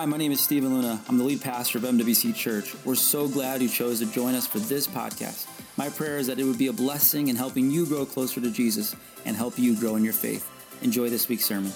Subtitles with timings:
[0.00, 0.98] Hi, my name is Stephen Luna.
[1.10, 2.74] I'm the lead pastor of MWC Church.
[2.86, 5.46] We're so glad you chose to join us for this podcast.
[5.76, 8.50] My prayer is that it would be a blessing in helping you grow closer to
[8.50, 10.50] Jesus and help you grow in your faith.
[10.80, 11.70] Enjoy this week's sermon.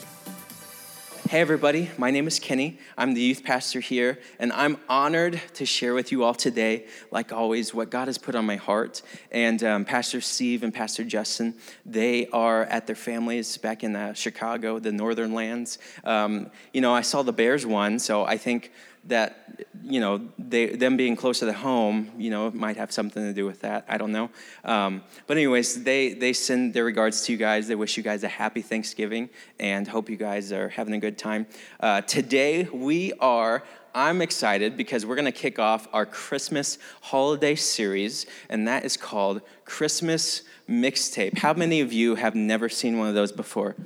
[1.31, 2.79] Hey, everybody, my name is Kenny.
[2.99, 7.33] I'm the youth pastor here, and I'm honored to share with you all today, like
[7.33, 9.01] always, what God has put on my heart.
[9.31, 11.55] And um, Pastor Steve and Pastor Justin,
[11.87, 15.79] they are at their families back in uh, Chicago, the northern lands.
[16.05, 18.71] Um, you know, I saw the Bears won, so I think
[19.07, 23.33] that you know they, them being closer to home you know might have something to
[23.33, 24.31] do with that i don't know
[24.65, 28.25] um, but anyways they they send their regards to you guys they wish you guys
[28.25, 29.29] a happy thanksgiving
[29.61, 31.47] and hope you guys are having a good time
[31.81, 33.63] uh, today we are
[33.97, 38.97] I'm excited because we're going to kick off our Christmas holiday series, and that is
[38.97, 41.39] called Christmas Mixtape.
[41.39, 43.77] How many of you have never seen one of those before?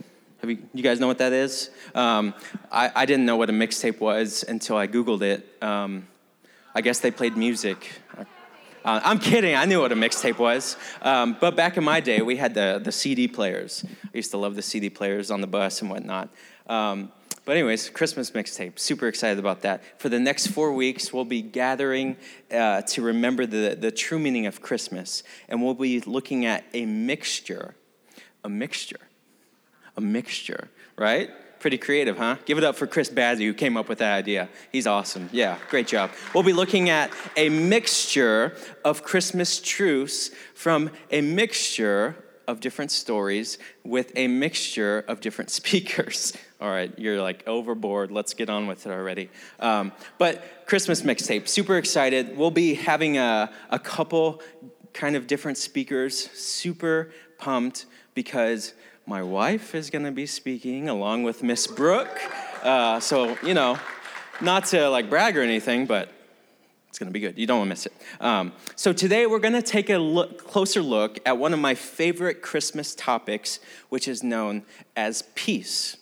[0.41, 1.71] Have you, you guys know what that is?
[1.97, 2.33] Um,
[2.71, 5.61] I, I didn't know what a mixtape was until I Googled it.
[5.61, 6.07] Um,
[6.77, 7.91] I guess they played music.
[8.85, 9.57] Uh, I'm kidding.
[9.57, 10.77] I knew what a mixtape was.
[11.03, 13.85] Um, but back in my day, we had the, the CD players.
[14.05, 16.29] I used to love the CD players on the bus and whatnot.
[16.69, 17.11] Um,
[17.45, 18.79] but, anyways, Christmas mixtape.
[18.79, 19.83] Super excited about that.
[20.01, 22.17] For the next four weeks, we'll be gathering
[22.53, 25.25] uh, to remember the, the true meaning of Christmas.
[25.49, 27.75] And we'll be looking at a mixture,
[28.45, 29.08] a mixture
[29.99, 31.29] a mixture, right?
[31.59, 32.37] Pretty creative, huh?
[32.47, 34.49] Give it up for Chris Bazzi, who came up with that idea.
[34.71, 35.29] He's awesome.
[35.33, 36.13] Yeah, great job.
[36.33, 42.15] We'll be looking at a mixture of Christmas truths from a mixture
[42.47, 46.33] of different stories with a mixture of different speakers.
[46.61, 48.13] All right, you're like overboard.
[48.13, 49.29] Let's get on with it already.
[49.59, 52.37] Um, but Christmas mixtape, super excited.
[52.37, 54.43] We'll be having a, a couple
[54.93, 58.75] kind of different speakers, super pumped because
[59.09, 62.21] my wife is going to be speaking along with Miss Brooke.
[62.63, 63.79] Uh, so, you know,
[64.43, 66.13] not to like brag or anything, but
[66.91, 67.39] it's going to be good.
[67.39, 67.93] You don't want to miss it.
[68.21, 71.75] Um, so, today we're going to take a look, closer look at one of my
[71.75, 74.63] favorite Christmas topics, which is known
[74.95, 75.97] as peace.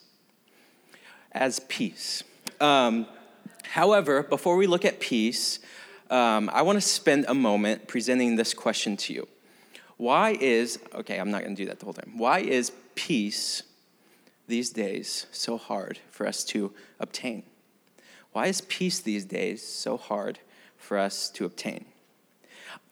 [1.31, 2.25] As peace.
[2.61, 3.07] Um,
[3.63, 5.61] however, before we look at peace,
[6.11, 9.29] um, I want to spend a moment presenting this question to you.
[9.97, 12.19] Why is, okay, I'm not going to do that the whole time.
[12.19, 13.63] Why is peace
[14.49, 17.45] these days so hard for us to obtain?
[18.33, 20.41] Why is peace these days so hard
[20.77, 21.85] for us to obtain?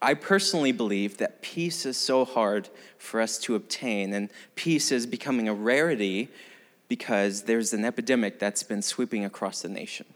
[0.01, 5.07] I personally believe that peace is so hard for us to obtain, and peace is
[5.07, 6.29] becoming a rarity
[6.89, 10.07] because there's an epidemic that's been sweeping across the nation.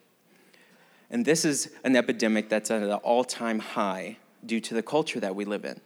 [1.10, 5.20] And this is an epidemic that's at an all time high due to the culture
[5.20, 5.80] that we live in.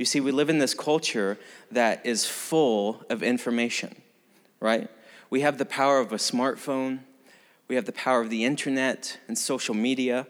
[0.00, 1.36] You see, we live in this culture
[1.70, 3.94] that is full of information,
[4.58, 4.88] right?
[5.28, 7.00] We have the power of a smartphone,
[7.68, 10.26] we have the power of the internet and social media,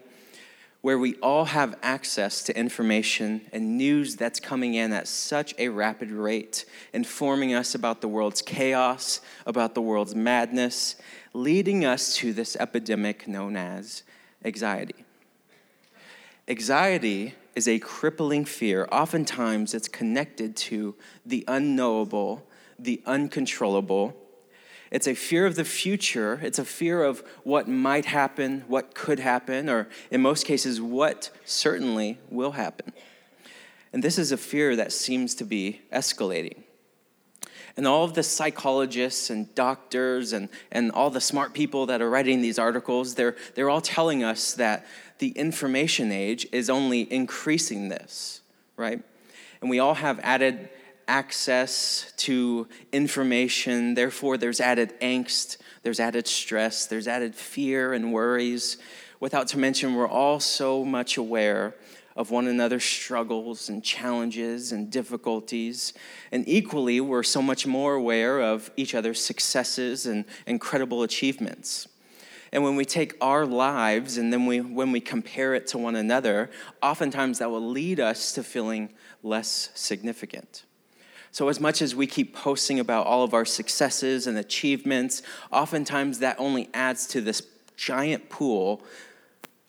[0.81, 5.69] where we all have access to information and news that's coming in at such a
[5.69, 10.97] rapid rate, informing us about the world's chaos, about the world's madness,
[11.33, 14.03] leading us to this epidemic known as
[14.43, 15.05] anxiety.
[16.49, 18.87] Anxiety is a crippling fear.
[18.91, 20.95] Oftentimes, it's connected to
[21.25, 22.47] the unknowable,
[22.79, 24.15] the uncontrollable.
[24.89, 26.39] It's a fear of the future.
[26.43, 31.29] It's a fear of what might happen, what could happen, or in most cases, what
[31.45, 32.93] certainly will happen.
[33.93, 36.63] And this is a fear that seems to be escalating.
[37.77, 42.09] And all of the psychologists and doctors and, and all the smart people that are
[42.09, 44.85] writing these articles, they're, they're all telling us that
[45.21, 48.41] the information age is only increasing this,
[48.75, 49.03] right?
[49.61, 50.67] And we all have added
[51.07, 58.77] access to information, therefore, there's added angst, there's added stress, there's added fear and worries.
[59.19, 61.75] Without to mention, we're all so much aware
[62.15, 65.93] of one another's struggles and challenges and difficulties.
[66.31, 71.87] And equally, we're so much more aware of each other's successes and incredible achievements.
[72.51, 75.95] And when we take our lives and then we, when we compare it to one
[75.95, 76.49] another,
[76.81, 78.89] oftentimes that will lead us to feeling
[79.23, 80.63] less significant.
[81.33, 86.19] So, as much as we keep posting about all of our successes and achievements, oftentimes
[86.19, 87.41] that only adds to this
[87.77, 88.81] giant pool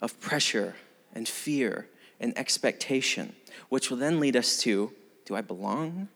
[0.01, 0.75] of pressure
[1.15, 1.87] and fear
[2.19, 3.37] and expectation,
[3.69, 4.93] which will then lead us to
[5.25, 6.09] do I belong?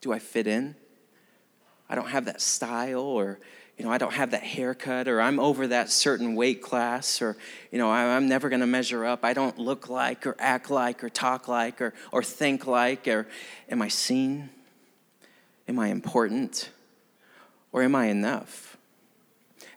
[0.00, 0.76] Do I fit in?
[1.88, 3.40] I don't have that style or
[3.80, 7.34] you know, I don't have that haircut, or I'm over that certain weight class, or,
[7.72, 9.24] you know, I'm never going to measure up.
[9.24, 13.26] I don't look like, or act like, or talk like, or, or think like, or
[13.70, 14.50] am I seen?
[15.66, 16.68] Am I important?
[17.72, 18.76] Or am I enough?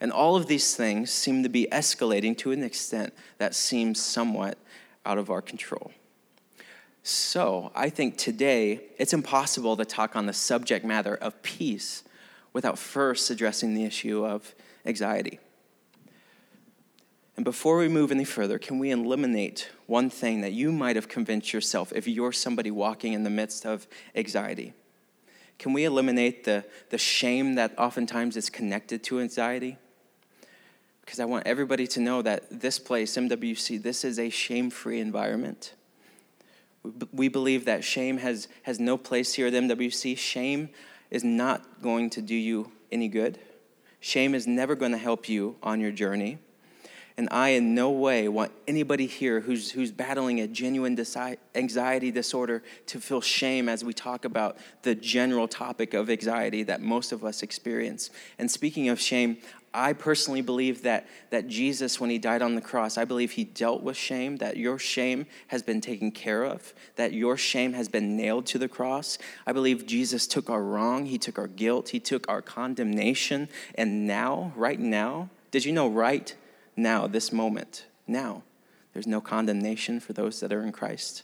[0.01, 4.57] And all of these things seem to be escalating to an extent that seems somewhat
[5.05, 5.93] out of our control.
[7.03, 12.03] So, I think today it's impossible to talk on the subject matter of peace
[12.53, 14.55] without first addressing the issue of
[14.85, 15.39] anxiety.
[17.35, 21.09] And before we move any further, can we eliminate one thing that you might have
[21.09, 24.73] convinced yourself if you're somebody walking in the midst of anxiety?
[25.57, 29.77] Can we eliminate the, the shame that oftentimes is connected to anxiety?
[31.01, 34.99] Because I want everybody to know that this place, MWC, this is a shame free
[34.99, 35.73] environment.
[37.11, 40.17] We believe that shame has, has no place here at MWC.
[40.17, 40.69] Shame
[41.13, 43.39] is not going to do you any good.
[43.99, 46.39] Shame is never going to help you on your journey.
[47.15, 50.97] And I, in no way, want anybody here who's, who's battling a genuine
[51.53, 56.81] anxiety disorder to feel shame as we talk about the general topic of anxiety that
[56.81, 58.09] most of us experience.
[58.39, 59.37] And speaking of shame,
[59.73, 63.43] I personally believe that, that Jesus, when he died on the cross, I believe he
[63.43, 67.89] dealt with shame, that your shame has been taken care of, that your shame has
[67.89, 69.17] been nailed to the cross.
[69.47, 73.49] I believe Jesus took our wrong, he took our guilt, he took our condemnation.
[73.73, 76.35] And now, right now, did you know right
[76.75, 78.43] now, this moment, now,
[78.93, 81.23] there's no condemnation for those that are in Christ.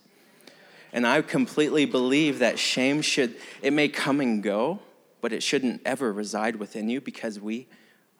[0.91, 4.79] And I completely believe that shame should, it may come and go,
[5.21, 7.67] but it shouldn't ever reside within you because we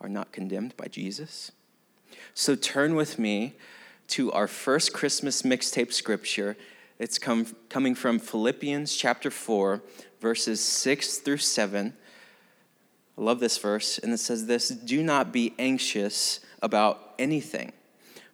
[0.02, 1.52] are not condemned by Jesus.
[2.34, 3.56] So turn with me
[4.10, 6.58] to our first Christmas mixtape scripture.
[6.98, 9.82] It's come, coming from Philippians chapter 4,
[10.20, 11.94] verses 6 through 7.
[13.18, 17.74] I love this verse, and it says this Do not be anxious about anything.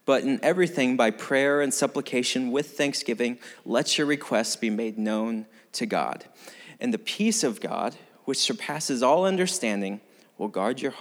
[0.06, 5.48] But in everything, by prayer and supplication with thanksgiving, let your requests be made known
[5.74, 6.26] to God.
[6.80, 7.96] And the peace of God,
[8.26, 10.02] which surpasses all understanding,
[10.38, 10.92] will guard your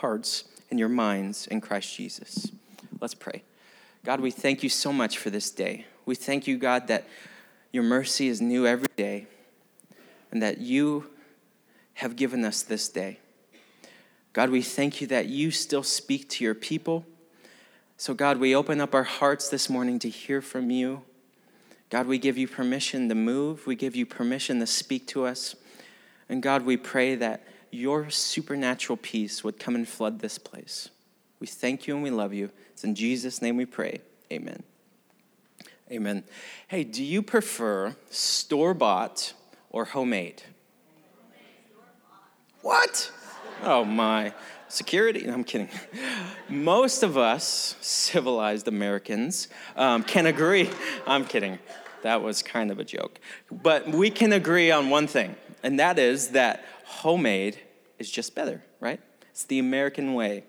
[0.00, 2.50] hearts and your minds in Christ Jesus.
[3.00, 3.42] Let's pray.
[4.04, 5.86] God, we thank you so much for this day.
[6.04, 7.06] We thank you, God, that
[7.72, 9.26] your mercy is new every day
[10.30, 11.10] and that you
[11.94, 13.18] have given us this day.
[14.32, 17.06] God, we thank you that you still speak to your people.
[17.96, 21.02] So, God, we open up our hearts this morning to hear from you.
[21.88, 23.66] God, we give you permission to move.
[23.66, 25.54] We give you permission to speak to us.
[26.28, 30.88] And God, we pray that your supernatural peace would come and flood this place.
[31.40, 32.50] We thank you and we love you.
[32.72, 34.00] It's in Jesus' name we pray.
[34.32, 34.62] Amen.
[35.90, 36.24] Amen.
[36.68, 39.34] Hey, do you prefer store bought
[39.70, 40.42] or homemade?
[42.62, 43.12] What?
[43.62, 44.32] Oh my.
[44.68, 45.22] Security?
[45.26, 45.68] No, I'm kidding.
[46.48, 49.46] Most of us, civilized Americans,
[49.76, 50.68] um, can agree.
[51.06, 51.60] I'm kidding.
[52.02, 53.20] That was kind of a joke.
[53.50, 57.58] But we can agree on one thing, and that is that homemade
[57.98, 59.00] is just better, right?
[59.30, 60.44] It's the American way.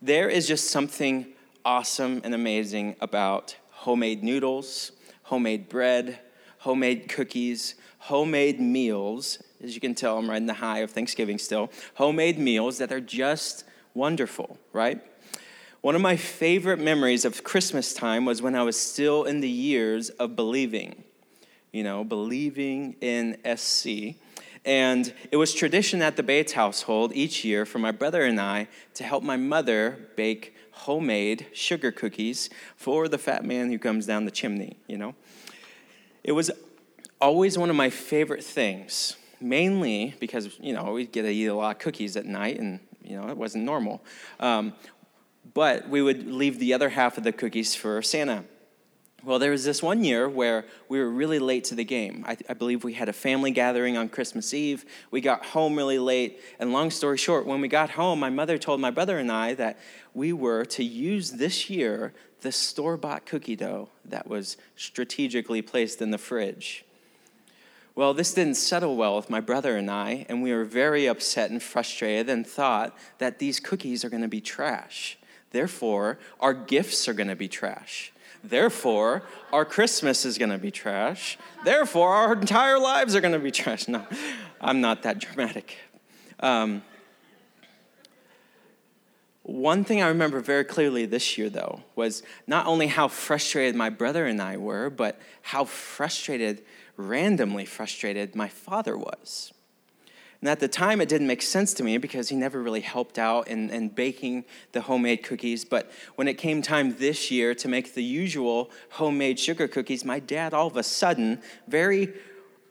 [0.00, 1.26] There is just something
[1.64, 4.92] awesome and amazing about homemade noodles,
[5.22, 6.18] homemade bread,
[6.58, 11.70] homemade cookies, homemade meals as you can tell, I'm riding the high of Thanksgiving still.
[11.94, 15.00] Homemade meals that are just wonderful, right?
[15.82, 19.48] One of my favorite memories of Christmas time was when I was still in the
[19.48, 21.04] years of believing,
[21.72, 24.16] you know, believing in SC.
[24.64, 28.68] And it was tradition at the Bates household each year for my brother and I
[28.94, 34.24] to help my mother bake homemade sugar cookies for the fat man who comes down
[34.24, 35.14] the chimney, you know.
[36.22, 36.50] It was
[37.20, 41.54] always one of my favorite things mainly because, you know, we'd get to eat a
[41.54, 44.02] lot of cookies at night and, you know, it wasn't normal.
[44.38, 44.72] Um,
[45.54, 48.44] but we would leave the other half of the cookies for Santa.
[49.24, 52.24] Well, there was this one year where we were really late to the game.
[52.26, 54.84] I, I, believe we had a family gathering on Christmas Eve.
[55.12, 56.40] We got home really late.
[56.58, 59.54] And long story short, when we got home, my mother told my brother and I
[59.54, 59.78] that
[60.12, 66.02] we were to use this year the store bought cookie dough that was strategically placed
[66.02, 66.84] in the fridge.
[67.94, 71.50] Well, this didn't settle well with my brother and I, and we were very upset
[71.50, 75.18] and frustrated and thought that these cookies are going to be trash.
[75.50, 78.11] Therefore, our gifts are going to be trash.
[78.44, 79.22] Therefore,
[79.52, 81.38] our Christmas is going to be trash.
[81.64, 83.86] Therefore, our entire lives are going to be trash.
[83.88, 84.04] No,
[84.60, 85.76] I'm not that dramatic.
[86.40, 86.82] Um,
[89.44, 93.90] one thing I remember very clearly this year, though, was not only how frustrated my
[93.90, 96.62] brother and I were, but how frustrated
[96.96, 99.52] randomly frustrated my father was.
[100.42, 103.16] And at the time, it didn't make sense to me because he never really helped
[103.16, 105.64] out in, in, baking the homemade cookies.
[105.64, 110.18] But when it came time this year to make the usual homemade sugar cookies, my
[110.18, 112.12] dad all of a sudden, very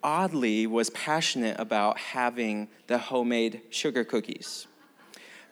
[0.04, 4.68] oddly, was passionate about having the homemade sugar cookies.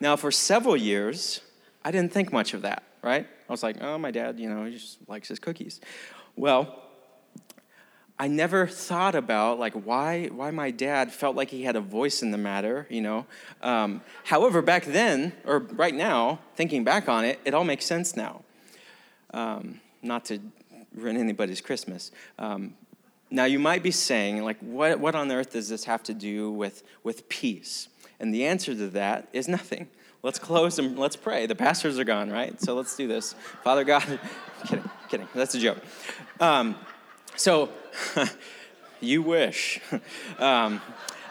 [0.02, 1.40] Now, for several years,
[1.86, 3.26] I didn't think much of that, right?
[3.48, 5.80] I was like, oh, my dad, you know, he just likes his cookies.
[6.36, 6.84] Well,
[8.22, 12.22] I never thought about like why why my dad felt like he had a voice
[12.22, 13.26] in the matter, you know.
[13.62, 18.18] Um, however, back then or right now, thinking back on it, it all makes sense
[18.18, 18.42] now.
[19.34, 20.40] Um, not to
[20.94, 22.12] ruin anybody's Christmas.
[22.38, 22.74] Um,
[23.32, 26.52] now you might be saying like, what what on earth does this have to do
[26.52, 27.88] with with peace?
[28.20, 29.88] And the answer to that is nothing.
[30.24, 31.46] Let's close and let's pray.
[31.46, 32.60] The pastors are gone, right?
[32.62, 33.34] So let's do this.
[33.64, 34.20] Father God,
[34.66, 35.30] kidding, kidding.
[35.34, 35.78] That's a joke.
[37.36, 37.70] So,
[39.00, 39.80] you wish.
[40.40, 40.82] Um,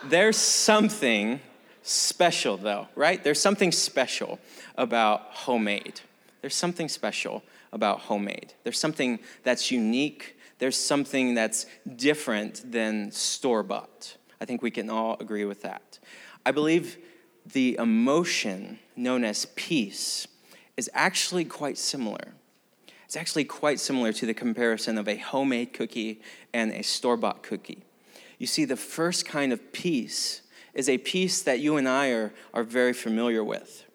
[0.05, 1.41] there's something
[1.83, 3.25] special, though, right?
[3.25, 4.39] There's something special
[4.77, 6.03] about homemade.
[6.43, 8.53] There's something special about homemade.
[8.65, 10.39] There's something that's unique.
[10.59, 11.65] There's something that's
[11.97, 14.17] different than store bought.
[14.41, 15.99] I think we can all agree with that.
[16.45, 16.99] I believe
[17.47, 20.27] the emotion known as peace
[20.77, 22.35] is actually quite similar
[23.09, 26.21] it's actually quite similar to the comparison of a homemade cookie
[26.53, 27.83] and a store bought cookie.
[28.37, 30.43] You see, the first kind of peace
[30.75, 33.87] is a peace that you and I are, are very familiar with.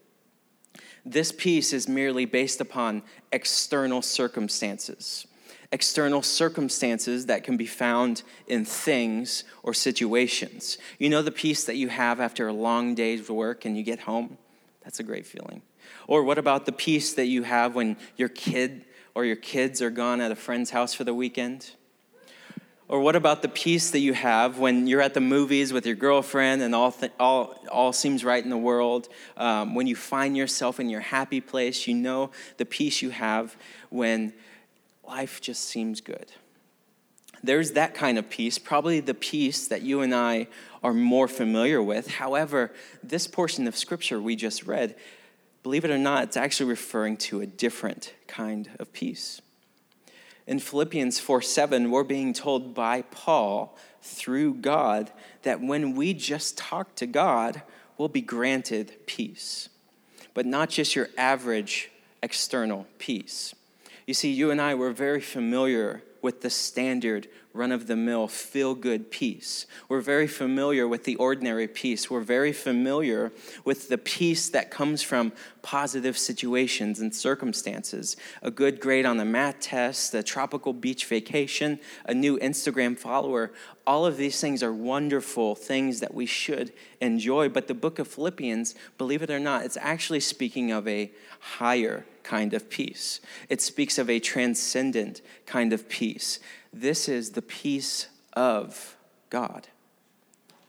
[1.05, 5.27] This peace is merely based upon external circumstances.
[5.71, 10.79] External circumstances that can be found in things or situations.
[10.97, 13.99] You know the peace that you have after a long day's work and you get
[13.99, 14.39] home?
[14.83, 15.61] That's a great feeling.
[16.07, 19.89] Or what about the peace that you have when your kid or your kids are
[19.89, 21.71] gone at a friend's house for the weekend?
[22.87, 25.95] Or what about the peace that you have when you're at the movies with your
[25.95, 29.07] girlfriend and all, th- all, all seems right in the world?
[29.37, 33.55] Um, when you find yourself in your happy place, you know the peace you have
[33.89, 34.33] when
[35.07, 36.31] life just seems good.
[37.41, 40.47] There's that kind of peace, probably the peace that you and I
[40.83, 42.07] are more familiar with.
[42.07, 44.95] However, this portion of scripture we just read
[45.63, 49.41] believe it or not, it's actually referring to a different kind of peace.
[50.45, 55.11] In Philippians 4 7, we're being told by Paul through God
[55.43, 57.61] that when we just talk to God,
[57.97, 59.69] we'll be granted peace.
[60.33, 61.89] But not just your average
[62.21, 63.55] external peace.
[64.05, 68.27] You see, you and I were very familiar with the standard run of the mill,
[68.27, 69.67] feel good peace.
[69.87, 72.09] We're very familiar with the ordinary peace.
[72.09, 73.31] We're very familiar
[73.63, 75.31] with the peace that comes from
[75.61, 78.17] positive situations and circumstances.
[78.41, 83.51] A good grade on the math test, a tropical beach vacation, a new Instagram follower.
[83.85, 87.49] All of these things are wonderful things that we should enjoy.
[87.49, 92.05] But the book of Philippians, believe it or not, it's actually speaking of a higher
[92.23, 93.19] kind of peace.
[93.47, 96.39] It speaks of a transcendent kind of peace
[96.73, 98.97] this is the peace of
[99.29, 99.67] God.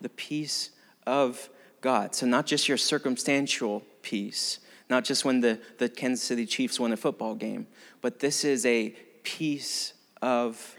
[0.01, 0.71] The peace
[1.07, 1.49] of
[1.81, 2.15] God.
[2.15, 4.59] So, not just your circumstantial peace,
[4.91, 7.67] not just when the, the Kansas City Chiefs won a football game,
[8.03, 8.91] but this is a
[9.23, 10.77] peace of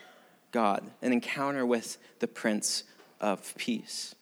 [0.51, 2.83] God, an encounter with the Prince
[3.19, 4.13] of Peace.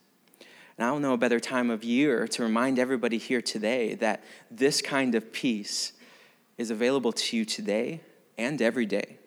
[0.77, 4.24] And I don't know a better time of year to remind everybody here today that
[4.50, 5.93] this kind of peace
[6.57, 8.01] is available to you today
[8.38, 9.19] and every day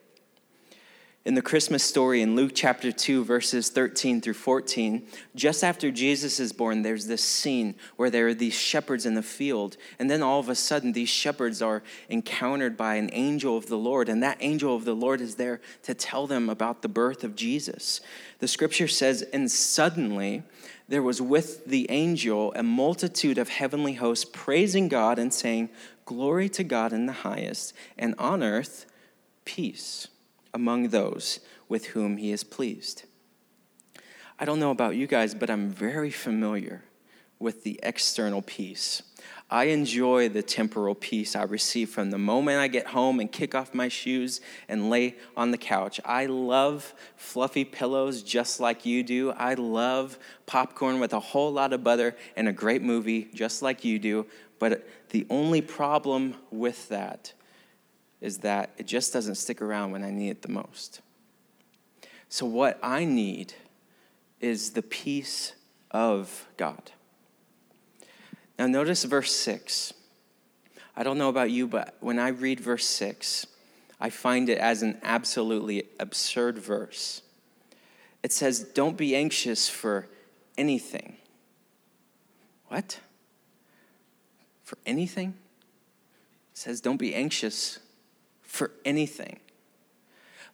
[1.26, 5.04] in the Christmas story in Luke chapter 2, verses 13 through 14,
[5.34, 9.24] just after Jesus is born, there's this scene where there are these shepherds in the
[9.24, 9.76] field.
[9.98, 13.76] And then all of a sudden, these shepherds are encountered by an angel of the
[13.76, 14.08] Lord.
[14.08, 17.34] And that angel of the Lord is there to tell them about the birth of
[17.34, 18.00] Jesus.
[18.38, 20.44] The scripture says, And suddenly
[20.86, 25.70] there was with the angel a multitude of heavenly hosts praising God and saying,
[26.04, 28.86] Glory to God in the highest, and on earth,
[29.44, 30.06] peace
[30.56, 33.04] among those with whom he is pleased.
[34.38, 36.82] I don't know about you guys, but I'm very familiar
[37.38, 39.02] with the external peace.
[39.50, 43.54] I enjoy the temporal peace I receive from the moment I get home and kick
[43.54, 46.00] off my shoes and lay on the couch.
[46.06, 49.32] I love fluffy pillows just like you do.
[49.32, 53.84] I love popcorn with a whole lot of butter and a great movie just like
[53.84, 54.26] you do.
[54.58, 57.34] But the only problem with that
[58.20, 61.00] is that it just doesn't stick around when I need it the most.
[62.28, 63.54] So, what I need
[64.40, 65.52] is the peace
[65.90, 66.90] of God.
[68.58, 69.92] Now, notice verse 6.
[70.96, 73.46] I don't know about you, but when I read verse 6,
[74.00, 77.22] I find it as an absolutely absurd verse.
[78.22, 80.08] It says, Don't be anxious for
[80.56, 81.16] anything.
[82.68, 83.00] What?
[84.64, 85.34] For anything?
[86.52, 87.78] It says, Don't be anxious
[88.46, 89.40] for anything.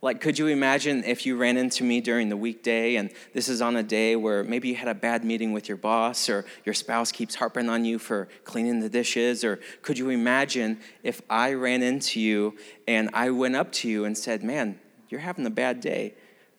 [0.02, 3.62] Like, could you imagine if you ran into me during the weekday and this is
[3.62, 6.74] on a day where maybe you had a bad meeting with your boss or your
[6.74, 9.44] spouse keeps harping on you for cleaning the dishes?
[9.44, 12.56] Or could you imagine if I ran into you
[12.88, 16.14] and I went up to you and said, Man, you're having a bad day?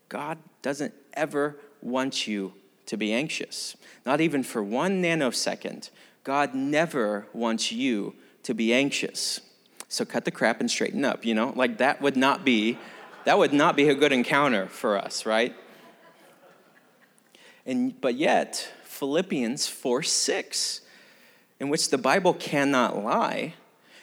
[0.07, 2.53] God doesn't ever want you
[2.85, 3.75] to be anxious,
[4.05, 5.89] not even for one nanosecond.
[6.23, 9.41] God never wants you to be anxious.
[9.93, 11.53] So cut the crap and straighten up, you know?
[11.55, 12.79] Like that would not be
[13.25, 15.55] that would not be a good encounter for us, right?
[17.63, 20.81] And, but yet, Philippians 4 6,
[21.59, 23.53] in which the Bible cannot lie,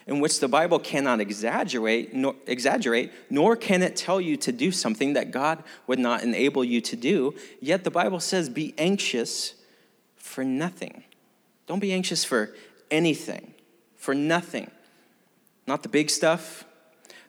[0.07, 4.71] in which the Bible cannot exaggerate nor, exaggerate, nor can it tell you to do
[4.71, 7.35] something that God would not enable you to do.
[7.61, 9.55] Yet the Bible says, be anxious
[10.15, 11.03] for nothing.
[11.67, 12.55] Don't be anxious for
[12.93, 13.55] anything,
[13.97, 14.71] for nothing.
[15.67, 16.65] Not the big stuff,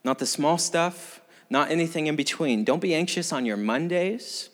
[0.03, 2.63] not the small stuff, not anything in between.
[2.63, 4.50] Don't be anxious on your Mondays.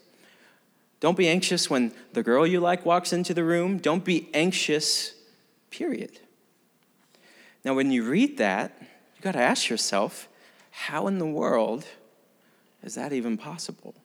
[1.00, 3.78] Don't be anxious when the girl you like walks into the room.
[3.78, 5.14] Don't be anxious,
[5.70, 6.20] period.
[7.64, 10.28] Now, when you read that, you got to ask yourself,
[10.72, 11.86] how in the world
[12.84, 13.96] is that even possible?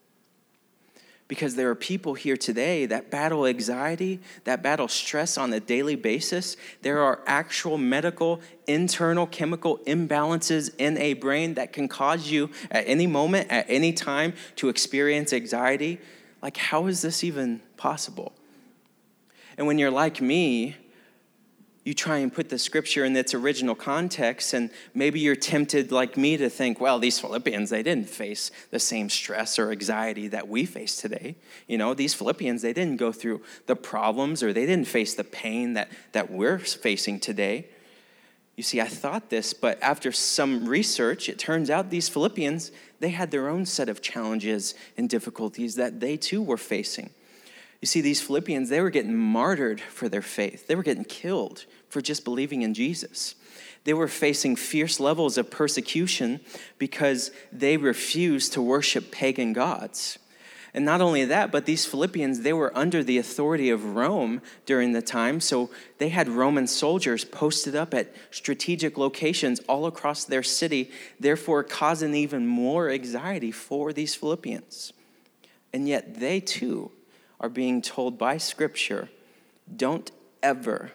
[1.32, 5.96] Because there are people here today that battle anxiety, that battle stress on a daily
[5.96, 6.58] basis.
[6.82, 12.84] There are actual medical, internal chemical imbalances in a brain that can cause you at
[12.86, 15.98] any moment, at any time, to experience anxiety.
[16.42, 18.34] Like, how is this even possible?
[19.56, 20.76] And when you're like me,
[21.84, 26.16] you try and put the scripture in its original context, and maybe you're tempted, like
[26.16, 30.48] me, to think, well, these Philippians, they didn't face the same stress or anxiety that
[30.48, 31.34] we face today.
[31.66, 35.24] You know, these Philippians, they didn't go through the problems or they didn't face the
[35.24, 37.66] pain that, that we're facing today.
[38.56, 42.70] You see, I thought this, but after some research, it turns out these Philippians,
[43.00, 47.10] they had their own set of challenges and difficulties that they too were facing.
[47.82, 51.66] You see, these Philippians, they were getting martyred for their faith, they were getting killed
[51.88, 53.34] for just believing in Jesus.
[53.84, 56.40] They were facing fierce levels of persecution
[56.78, 60.20] because they refused to worship pagan gods.
[60.72, 64.92] And not only that, but these Philippians, they were under the authority of Rome during
[64.92, 65.40] the time.
[65.40, 65.68] So
[65.98, 70.90] they had Roman soldiers posted up at strategic locations all across their city,
[71.20, 74.92] therefore causing even more anxiety for these Philippians.
[75.74, 76.92] And yet they too
[77.42, 79.08] are being told by Scripture
[79.76, 80.10] don't
[80.42, 80.92] ever,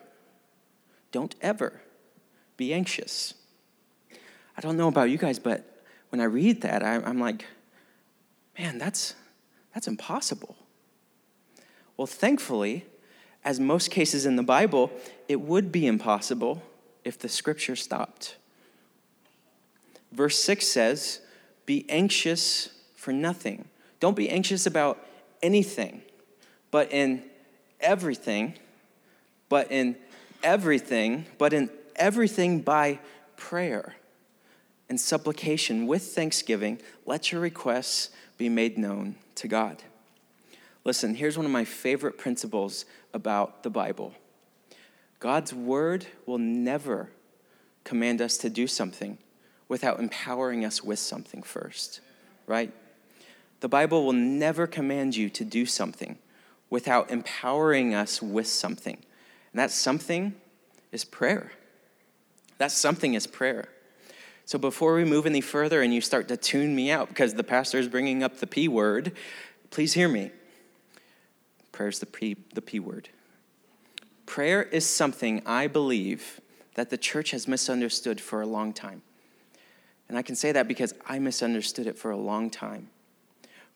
[1.11, 1.81] don't ever
[2.55, 3.33] be anxious.
[4.57, 7.45] I don't know about you guys, but when I read that, I'm like,
[8.57, 9.13] man, that's,
[9.73, 10.55] that's impossible.
[11.95, 12.85] Well, thankfully,
[13.43, 14.91] as most cases in the Bible,
[15.27, 16.63] it would be impossible
[17.03, 18.37] if the scripture stopped.
[20.11, 21.19] Verse 6 says,
[21.65, 23.65] Be anxious for nothing.
[23.99, 25.05] Don't be anxious about
[25.41, 26.01] anything
[26.71, 27.23] but in
[27.79, 28.53] everything,
[29.49, 29.95] but in
[30.43, 32.99] everything, but in everything by
[33.35, 33.95] prayer
[34.89, 39.83] and supplication with thanksgiving, let your requests be made known to God.
[40.83, 44.13] Listen, here's one of my favorite principles about the Bible
[45.19, 47.09] God's word will never
[47.83, 49.17] command us to do something
[49.67, 52.01] without empowering us with something first,
[52.45, 52.71] right?
[53.59, 56.17] The Bible will never command you to do something
[56.69, 58.97] without empowering us with something.
[59.53, 60.35] And that something
[60.91, 61.51] is prayer.
[62.57, 63.69] That something is prayer.
[64.45, 67.43] So before we move any further and you start to tune me out because the
[67.43, 69.11] pastor is bringing up the P word,
[69.71, 70.31] please hear me.
[71.71, 73.09] Prayer is the P, the P word.
[74.25, 76.41] Prayer is something I believe
[76.75, 79.01] that the church has misunderstood for a long time.
[80.09, 82.89] And I can say that because I misunderstood it for a long time.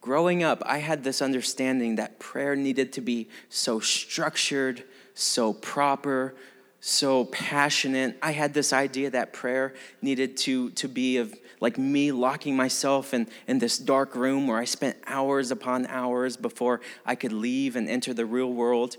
[0.01, 4.83] Growing up, I had this understanding that prayer needed to be so structured,
[5.13, 6.33] so proper,
[6.79, 8.17] so passionate.
[8.19, 13.13] I had this idea that prayer needed to, to be of like me locking myself
[13.13, 17.75] in, in this dark room where I spent hours upon hours before I could leave
[17.75, 18.97] and enter the real world.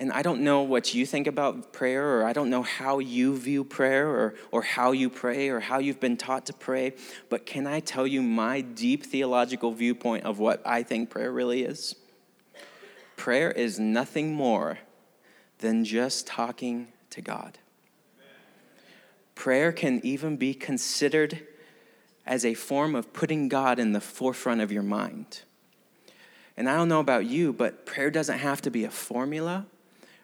[0.00, 3.36] And I don't know what you think about prayer, or I don't know how you
[3.36, 6.94] view prayer, or, or how you pray, or how you've been taught to pray,
[7.28, 11.64] but can I tell you my deep theological viewpoint of what I think prayer really
[11.64, 11.96] is?
[13.16, 14.78] Prayer is nothing more
[15.58, 17.58] than just talking to God.
[19.34, 21.46] Prayer can even be considered
[22.24, 25.42] as a form of putting God in the forefront of your mind.
[26.56, 29.66] And I don't know about you, but prayer doesn't have to be a formula.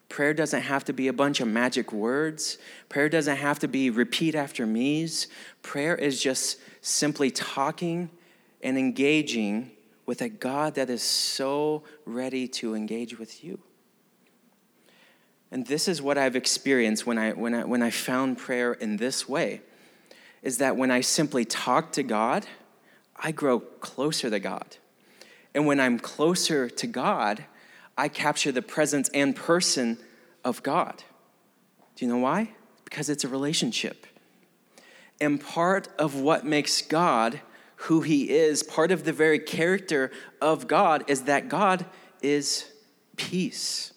[0.08, 2.58] Prayer doesn't have to be a bunch of magic words.
[2.88, 5.26] Prayer doesn't have to be repeat after me's.
[5.62, 8.10] Prayer is just simply talking
[8.62, 9.72] and engaging
[10.06, 13.58] with a God that is so ready to engage with you.
[15.50, 18.96] And this is what I've experienced when I, when I, when I found prayer in
[18.96, 19.62] this way
[20.42, 22.46] is that when I simply talk to God,
[23.16, 24.76] I grow closer to God.
[25.54, 27.44] And when I'm closer to God,
[27.96, 29.98] I capture the presence and person
[30.44, 31.02] of God.
[31.94, 32.50] Do you know why?
[32.84, 34.06] Because it's a relationship.
[35.20, 37.40] And part of what makes God
[37.76, 41.86] who he is, part of the very character of God, is that God
[42.22, 42.70] is
[43.16, 43.92] peace.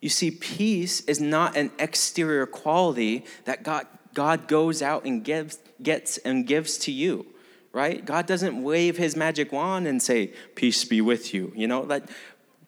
[0.00, 5.58] You see, peace is not an exterior quality that God, God goes out and gives,
[5.82, 7.26] gets and gives to you,
[7.72, 8.04] right?
[8.04, 11.52] God doesn't wave his magic wand and say, Peace be with you.
[11.56, 12.10] You know, that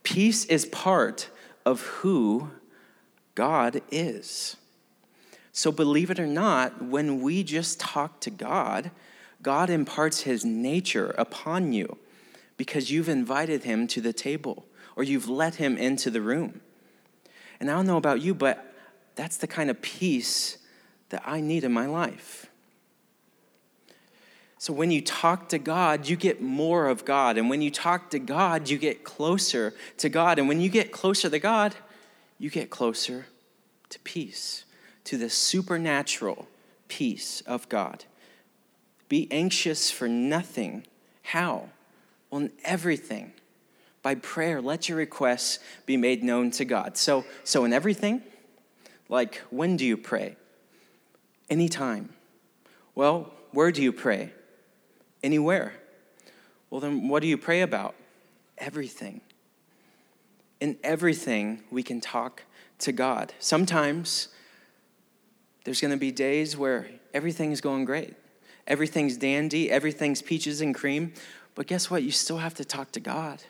[0.06, 1.28] peace is part
[1.64, 2.48] of who
[3.34, 4.56] God is.
[5.50, 8.92] So, believe it or not, when we just talk to God,
[9.42, 11.98] God imparts his nature upon you
[12.56, 14.64] because you've invited him to the table
[14.94, 16.60] or you've let him into the room.
[17.58, 18.74] And I don't know about you, but
[19.16, 20.58] that's the kind of peace
[21.08, 22.45] that I need in my life.
[24.58, 27.36] So when you talk to God, you get more of God.
[27.36, 30.38] And when you talk to God, you get closer to God.
[30.38, 31.74] And when you get closer to God,
[32.38, 33.26] you get closer
[33.90, 34.64] to peace
[35.04, 36.48] to the supernatural
[36.88, 38.04] peace of God.
[39.08, 40.84] Be anxious for nothing.
[41.22, 41.68] How?
[42.30, 43.32] Well, in everything.
[44.02, 46.96] By prayer, let your requests be made known to God.
[46.96, 48.22] So, so in everything,
[49.08, 50.36] like when do you pray?
[51.50, 52.10] Anytime.
[52.94, 54.32] Well, where do you pray?
[55.26, 55.74] Anywhere.
[56.70, 57.96] Well, then what do you pray about?
[58.58, 59.22] Everything.
[60.60, 62.44] In everything, we can talk
[62.78, 63.34] to God.
[63.40, 64.28] Sometimes
[65.64, 68.14] there's going to be days where everything's going great.
[68.68, 71.12] Everything's dandy, everything's peaches and cream.
[71.56, 72.04] But guess what?
[72.04, 73.42] You still have to talk to God.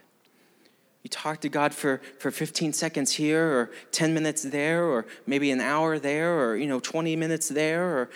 [1.03, 5.51] You talk to God for, for 15 seconds here or 10 minutes there or maybe
[5.51, 8.11] an hour there or you know 20 minutes there or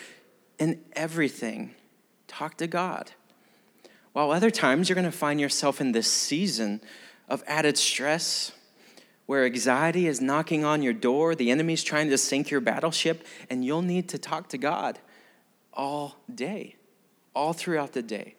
[0.57, 1.75] in everything.
[2.27, 3.11] Talk to God.
[4.13, 6.81] While other times you're going to find yourself in this season
[7.29, 8.51] of added stress,
[9.25, 13.63] where anxiety is knocking on your door, the enemy's trying to sink your battleship, and
[13.63, 14.99] you'll need to talk to God
[15.73, 16.75] all day,
[17.33, 18.35] all throughout the day.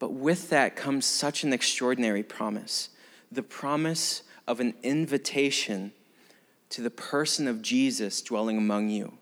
[0.00, 2.88] But with that comes such an extraordinary promise
[3.30, 5.92] the promise of an invitation
[6.68, 9.16] to the person of Jesus dwelling among you,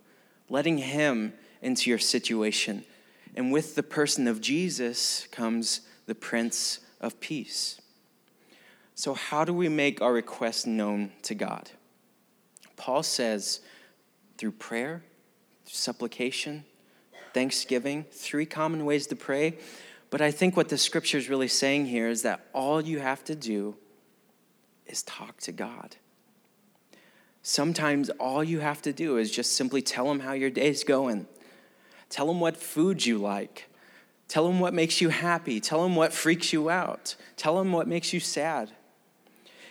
[0.48, 2.84] letting him into your situation.
[3.36, 7.80] And with the person of Jesus comes the Prince of Peace.
[8.94, 11.70] So, how do we make our requests known to God?
[12.76, 13.60] Paul says
[14.36, 15.02] through prayer,
[15.64, 16.64] supplication,
[17.32, 19.58] thanksgiving, three common ways to pray.
[20.10, 23.22] But I think what the scripture is really saying here is that all you have
[23.24, 23.76] to do
[24.86, 25.96] is talk to God.
[27.42, 31.26] Sometimes all you have to do is just simply tell him how your day's going.
[32.10, 33.68] Tell him what food you like.
[34.28, 35.60] Tell him what makes you happy.
[35.60, 37.16] Tell him what freaks you out.
[37.36, 38.70] Tell him what makes you sad.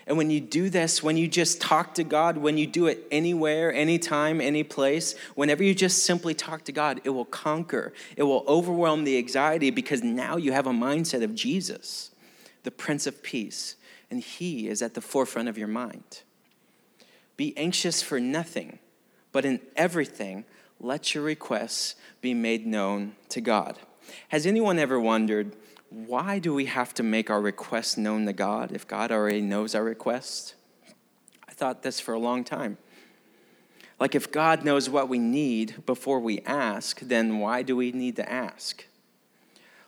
[0.07, 3.05] And when you do this, when you just talk to God, when you do it
[3.11, 7.93] anywhere, anytime, any place, whenever you just simply talk to God, it will conquer.
[8.17, 12.09] It will overwhelm the anxiety because now you have a mindset of Jesus,
[12.63, 13.75] the Prince of Peace,
[14.09, 16.23] and He is at the forefront of your mind.
[17.37, 18.79] Be anxious for nothing,
[19.31, 20.43] but in everything,
[20.79, 23.77] let your requests be made known to God.
[24.29, 25.55] Has anyone ever wondered,
[25.89, 29.75] why do we have to make our requests known to God if God already knows
[29.75, 30.55] our request?
[31.47, 32.77] I thought this for a long time.
[33.99, 38.15] Like, if God knows what we need before we ask, then why do we need
[38.15, 38.85] to ask?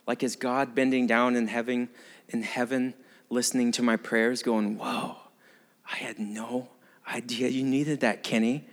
[0.05, 1.87] Like, is God bending down in heaven,
[2.27, 2.93] in heaven,
[3.29, 5.15] listening to my prayers, going, Whoa,
[5.89, 6.69] I had no
[7.07, 8.65] idea you needed that, Kenny.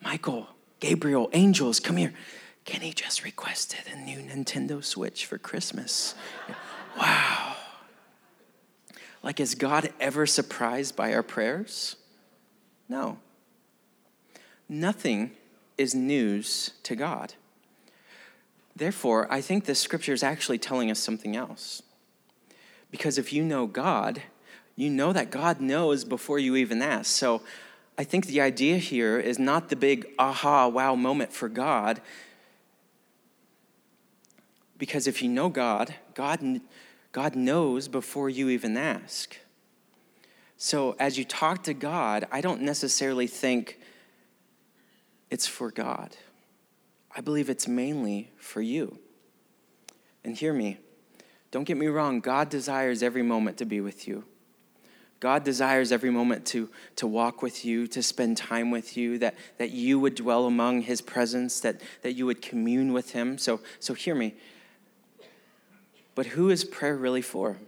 [0.00, 0.46] Michael,
[0.80, 2.14] Gabriel, angels, come here.
[2.64, 6.14] Kenny just requested a new Nintendo Switch for Christmas.
[6.98, 7.56] wow.
[9.22, 11.96] Like, is God ever surprised by our prayers?
[12.88, 13.18] No.
[14.68, 15.32] Nothing
[15.76, 17.34] is news to God.
[18.74, 21.82] Therefore, I think this scripture is actually telling us something else.
[22.90, 24.22] Because if you know God,
[24.76, 27.06] you know that God knows before you even ask.
[27.06, 27.42] So
[28.00, 32.00] I think the idea here is not the big aha, wow moment for God.
[34.78, 36.62] Because if you know God, God,
[37.12, 39.36] God knows before you even ask.
[40.56, 43.78] So as you talk to God, I don't necessarily think
[45.28, 46.16] it's for God.
[47.14, 48.98] I believe it's mainly for you.
[50.24, 50.78] And hear me,
[51.50, 54.24] Don't get me wrong, God desires every moment to be with you.
[55.20, 59.34] God desires every moment to, to walk with you, to spend time with you, that,
[59.58, 63.36] that you would dwell among his presence, that, that you would commune with him.
[63.36, 64.34] So, so hear me.
[66.14, 67.58] But who is prayer really for?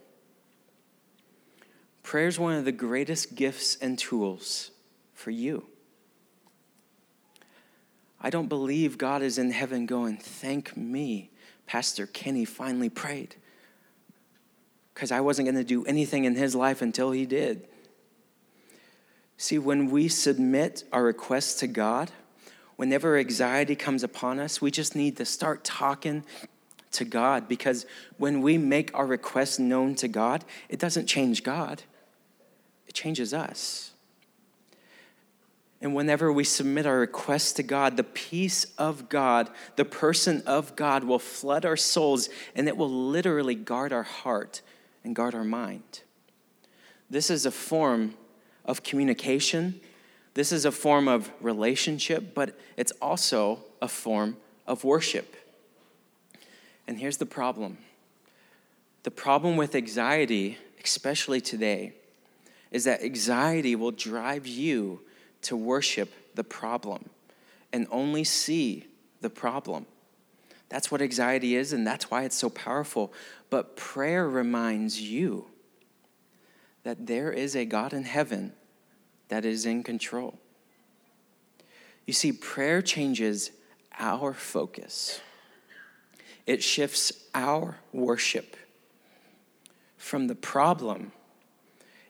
[2.03, 4.71] Prayer is one of the greatest gifts and tools
[5.13, 5.67] for you.
[8.19, 11.31] I don't believe God is in heaven going, Thank me.
[11.67, 13.37] Pastor Kenny finally prayed
[14.95, 17.67] because I wasn't going to do anything in his life until he did.
[19.37, 22.11] See, when we submit our requests to God,
[22.77, 26.25] whenever anxiety comes upon us, we just need to start talking
[26.93, 27.87] to God because
[28.19, 31.83] when we make our requests known to God, it doesn't change God,
[32.87, 33.93] it changes us.
[35.81, 40.77] And whenever we submit our requests to God, the peace of God, the person of
[40.77, 44.63] God will flood our souls and it will literally guard our heart
[45.05, 46.03] and guard our mind.
[47.11, 48.15] This is a form
[48.65, 49.81] of communication.
[50.35, 54.37] This is a form of relationship, but it's also a form
[54.67, 55.37] of worship.
[56.87, 57.79] And here's the problem
[59.03, 61.93] the problem with anxiety, especially today,
[62.71, 65.01] is that anxiety will drive you
[65.43, 67.11] to worship the problem
[67.73, 68.87] and only see
[69.21, 69.87] the problem.
[70.73, 73.13] That's what anxiety is, and that's why it's so powerful.
[73.51, 75.45] But prayer reminds you
[76.83, 78.55] that there is a God in heaven
[79.29, 80.39] that is in control.
[82.07, 83.51] You see, prayer changes
[83.99, 85.21] our focus,
[86.47, 88.57] it shifts our worship
[89.99, 91.13] from the problem.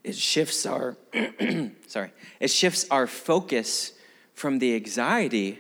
[0.05, 0.97] It shifts our
[1.89, 3.93] sorry, it shifts our focus
[4.35, 5.59] from the anxiety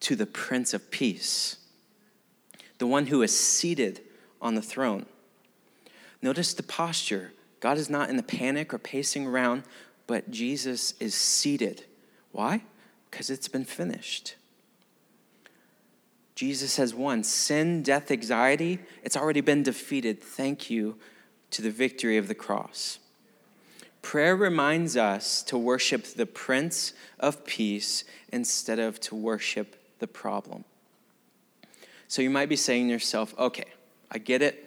[0.00, 1.56] to the Prince of Peace,
[2.78, 4.00] the one who is seated
[4.40, 5.06] on the throne.
[6.22, 7.32] Notice the posture.
[7.60, 9.64] God is not in a panic or pacing around,
[10.06, 11.84] but Jesus is seated.
[12.32, 12.62] Why?
[13.10, 14.36] Because it's been finished.
[16.34, 18.78] Jesus has won sin, death, anxiety.
[19.02, 20.22] It's already been defeated.
[20.22, 20.96] Thank you
[21.50, 22.98] to the victory of the cross.
[24.02, 30.64] Prayer reminds us to worship the Prince of Peace instead of to worship the problem.
[32.08, 33.66] So you might be saying to yourself, okay,
[34.10, 34.62] I get it.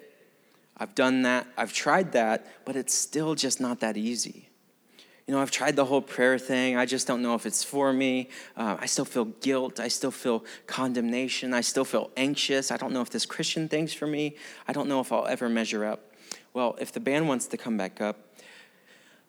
[0.78, 1.48] I've done that.
[1.58, 4.50] I've tried that, but it's still just not that easy.
[5.28, 6.76] You know, I've tried the whole prayer thing.
[6.76, 8.30] I just don't know if it's for me.
[8.58, 9.80] Uh, I still feel guilt.
[9.80, 11.54] I still feel condemnation.
[11.54, 12.72] I still feel anxious.
[12.72, 14.38] I don't know if this Christian thing's for me.
[14.68, 16.14] I don't know if I'll ever measure up.
[16.54, 18.18] Well, if the band wants to come back up,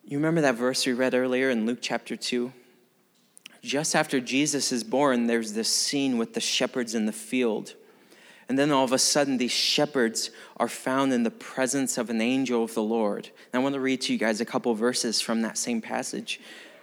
[0.05, 2.51] you remember that verse we read earlier in Luke chapter 2?
[3.63, 7.75] Just after Jesus is born, there's this scene with the shepherds in the field
[8.51, 12.21] and then all of a sudden, these shepherds are found in the presence of an
[12.21, 13.27] angel of the Lord.
[13.53, 16.41] And I want to read to you guys a couple verses from that same passage.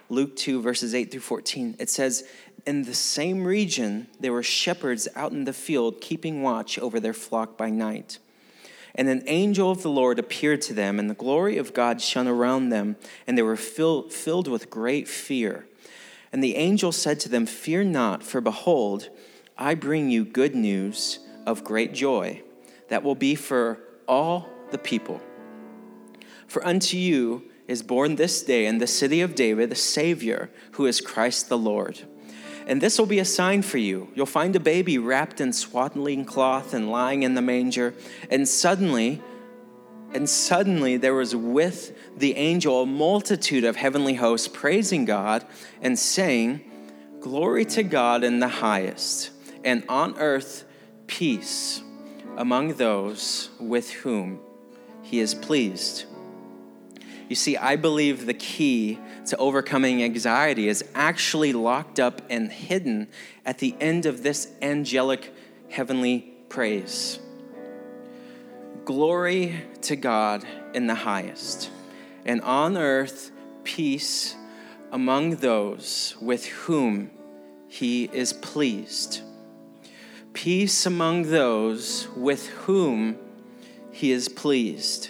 [0.10, 1.76] Luke 2, verses 8 through 14.
[1.78, 2.24] It says,
[2.66, 7.12] In the same region, there were shepherds out in the field keeping watch over their
[7.12, 8.20] flock by night.
[8.96, 12.30] And an angel of the Lord appeared to them, and the glory of God shone
[12.30, 12.96] around them,
[13.28, 15.68] and they were fill, filled with great fear.
[16.32, 19.10] And the angel said to them, Fear not, for behold,
[19.58, 22.44] I bring you good news of great joy
[22.90, 25.22] that will be for all the people.
[26.46, 30.86] For unto you is born this day in the city of David a Savior who
[30.86, 32.02] is Christ the Lord.
[32.68, 34.10] And this will be a sign for you.
[34.14, 37.94] You'll find a baby wrapped in swaddling cloth and lying in the manger.
[38.30, 39.22] And suddenly,
[40.14, 45.46] and suddenly there was with the angel a multitude of heavenly hosts praising God
[45.82, 46.62] and saying,
[47.22, 49.32] Glory to God in the highest,
[49.64, 50.66] and on earth
[51.08, 51.82] peace
[52.38, 54.40] among those with whom
[55.02, 56.06] he is pleased.
[57.28, 63.10] You see, I believe the key to overcoming anxiety is actually locked up and hidden
[63.46, 65.34] at the end of this angelic
[65.70, 67.20] heavenly praise.
[68.86, 71.70] Glory to God in the highest,
[72.26, 73.32] and on earth
[73.66, 74.36] peace
[74.94, 77.12] among those with whom
[77.68, 79.22] he is pleased
[80.38, 83.18] peace among those with whom
[83.92, 85.10] he is pleased.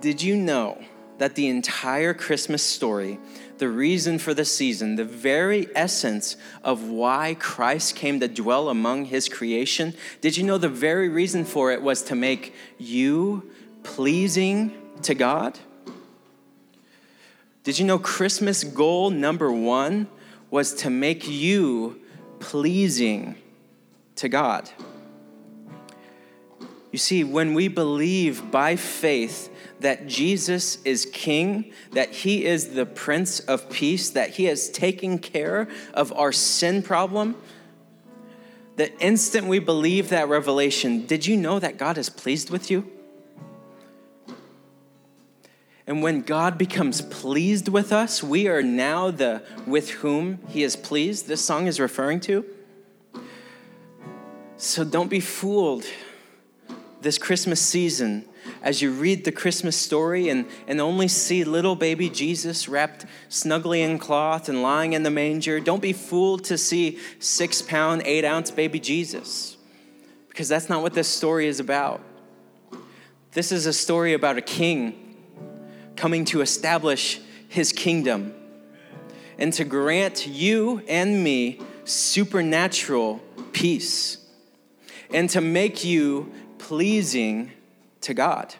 [0.00, 0.82] Did you know
[1.18, 3.20] that the entire Christmas story,
[3.58, 9.04] the reason for the season, the very essence of why Christ came to dwell among
[9.04, 13.52] his creation, did you know the very reason for it was to make you
[13.84, 15.60] pleasing to God?
[17.62, 20.08] Did you know Christmas goal number one
[20.50, 22.00] was to make you
[22.40, 23.36] pleasing
[24.20, 24.68] to God.
[26.92, 29.48] You see, when we believe by faith
[29.80, 35.18] that Jesus is King, that He is the Prince of Peace, that He has taken
[35.18, 37.36] care of our sin problem,
[38.76, 42.90] the instant we believe that revelation, did you know that God is pleased with you?
[45.86, 50.76] And when God becomes pleased with us, we are now the with whom he is
[50.76, 51.26] pleased.
[51.26, 52.44] This song is referring to.
[54.60, 55.86] So don't be fooled
[57.00, 58.26] this Christmas season
[58.62, 63.80] as you read the Christmas story and, and only see little baby Jesus wrapped snugly
[63.80, 65.60] in cloth and lying in the manger.
[65.60, 69.56] Don't be fooled to see six pound, eight ounce baby Jesus,
[70.28, 72.02] because that's not what this story is about.
[73.32, 75.16] This is a story about a king
[75.96, 77.18] coming to establish
[77.48, 78.34] his kingdom
[79.38, 83.22] and to grant you and me supernatural
[83.54, 84.19] peace
[85.12, 87.52] and to make you pleasing
[88.02, 88.54] to God.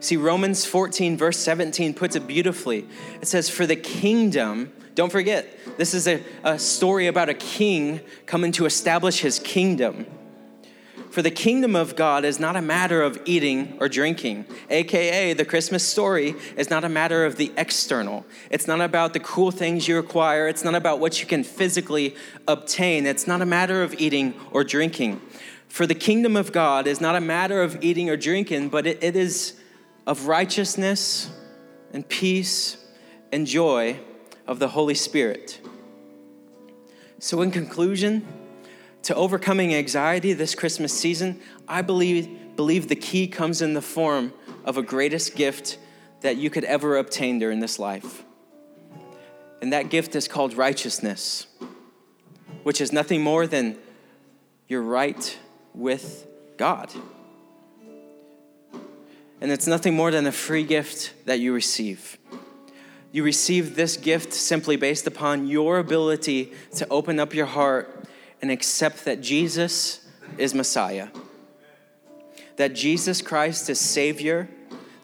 [0.00, 2.86] See, Romans 14, verse 17 puts it beautifully.
[3.20, 8.00] It says, For the kingdom, don't forget, this is a, a story about a king
[8.24, 10.06] coming to establish his kingdom.
[11.10, 15.44] For the kingdom of God is not a matter of eating or drinking, aka the
[15.44, 18.24] Christmas story is not a matter of the external.
[18.48, 22.14] It's not about the cool things you acquire, it's not about what you can physically
[22.46, 23.06] obtain.
[23.06, 25.20] It's not a matter of eating or drinking.
[25.66, 29.02] For the kingdom of God is not a matter of eating or drinking, but it,
[29.02, 29.54] it is
[30.06, 31.28] of righteousness
[31.92, 32.76] and peace
[33.32, 33.98] and joy
[34.46, 35.60] of the Holy Spirit.
[37.18, 38.26] So, in conclusion,
[39.02, 44.32] to overcoming anxiety this Christmas season, I believe, believe the key comes in the form
[44.64, 45.78] of a greatest gift
[46.20, 48.24] that you could ever obtain during this life.
[49.62, 51.46] And that gift is called righteousness,
[52.62, 53.78] which is nothing more than
[54.68, 55.38] your right
[55.74, 56.92] with God.
[59.40, 62.18] And it's nothing more than a free gift that you receive.
[63.12, 67.99] You receive this gift simply based upon your ability to open up your heart
[68.42, 70.06] and accept that Jesus
[70.38, 71.08] is Messiah,
[72.56, 74.48] that Jesus Christ is Savior,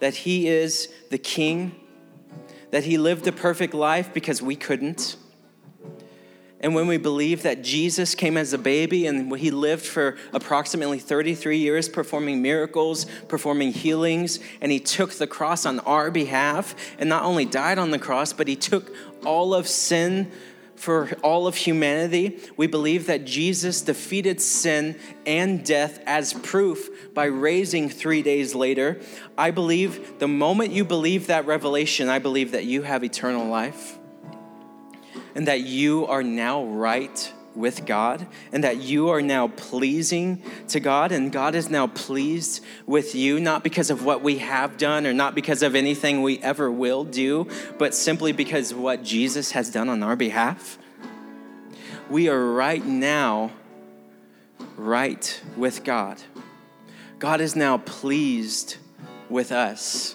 [0.01, 1.75] that He is the King,
[2.71, 5.17] that He lived a perfect life because we couldn't.
[6.61, 10.99] And when we believe that Jesus came as a baby and he lived for approximately
[10.99, 17.09] 33 years performing miracles, performing healings, and he took the cross on our behalf and
[17.09, 18.93] not only died on the cross, but he took
[19.25, 20.33] all of sin
[20.77, 27.25] for all of humanity, we believe that Jesus defeated sin and death as proof by
[27.25, 29.01] raising three days later.
[29.37, 33.99] I believe the moment you believe that revelation, I believe that you have eternal life
[35.35, 40.81] and that you are now right with God and that you are now pleasing to
[40.81, 45.07] God and God is now pleased with you, not because of what we have done
[45.07, 49.53] or not because of anything we ever will do, but simply because of what Jesus
[49.53, 50.79] has done on our behalf.
[52.11, 53.53] We are right now
[54.77, 56.23] right with God.
[57.19, 58.77] God is now pleased
[59.29, 60.15] with us.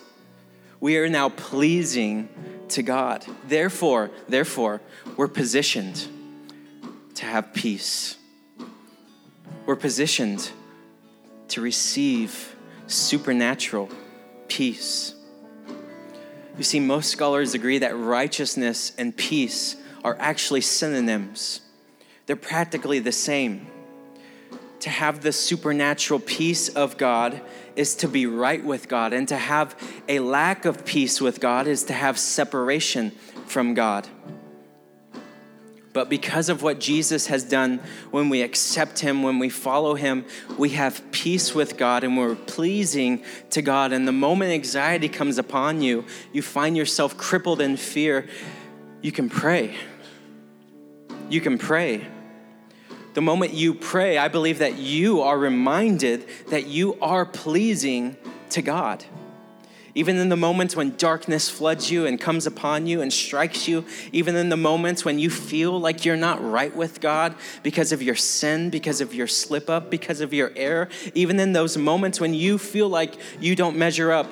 [0.79, 2.29] We are now pleasing
[2.69, 3.25] to God.
[3.47, 4.81] Therefore, therefore,
[5.17, 6.07] we're positioned
[7.15, 8.17] to have peace.
[9.65, 10.51] We're positioned
[11.49, 12.55] to receive
[12.87, 13.89] supernatural
[14.47, 15.13] peace.
[16.57, 21.61] You see, most scholars agree that righteousness and peace are actually synonyms,
[22.25, 23.67] they're practically the same.
[24.81, 27.39] To have the supernatural peace of God
[27.75, 29.75] is to be right with God, and to have
[30.07, 33.11] a lack of peace with God is to have separation
[33.45, 34.07] from God.
[35.93, 37.79] But because of what Jesus has done,
[38.11, 40.25] when we accept Him, when we follow Him,
[40.57, 43.91] we have peace with God and we're pleasing to God.
[43.91, 48.27] And the moment anxiety comes upon you, you find yourself crippled in fear,
[49.01, 49.75] you can pray.
[51.29, 52.07] You can pray.
[53.13, 58.15] The moment you pray, I believe that you are reminded that you are pleasing
[58.51, 59.03] to God.
[59.93, 63.85] Even in the moments when darkness floods you and comes upon you and strikes you,
[64.11, 68.01] even in the moments when you feel like you're not right with God because of
[68.01, 72.21] your sin, because of your slip up, because of your error, even in those moments
[72.21, 74.27] when you feel like you don't measure up,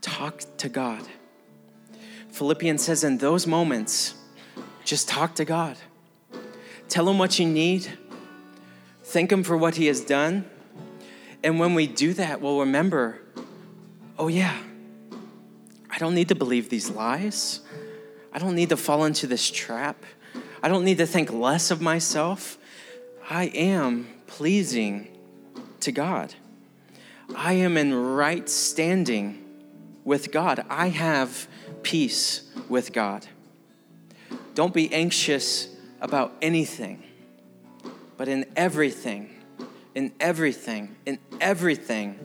[0.00, 1.06] talk to God.
[2.30, 4.14] Philippians says, in those moments,
[4.84, 5.76] just talk to God.
[6.88, 7.98] Tell Him what you need,
[9.04, 10.46] thank Him for what He has done
[11.44, 13.18] and when we do that, we'll remember
[14.18, 14.56] oh, yeah,
[15.90, 17.60] I don't need to believe these lies.
[18.32, 20.04] I don't need to fall into this trap.
[20.62, 22.56] I don't need to think less of myself.
[23.28, 25.08] I am pleasing
[25.80, 26.34] to God.
[27.34, 29.44] I am in right standing
[30.04, 30.64] with God.
[30.68, 31.48] I have
[31.82, 33.26] peace with God.
[34.54, 35.68] Don't be anxious
[36.00, 37.02] about anything,
[38.16, 39.41] but in everything,
[39.94, 42.18] in everything, in everything,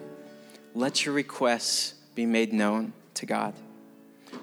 [0.73, 3.53] let your requests be made known to God.